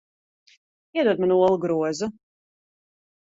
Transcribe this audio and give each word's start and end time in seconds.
Iedod 1.01 1.21
man 1.25 1.33
olu 1.35 1.59
grozu. 1.67 2.11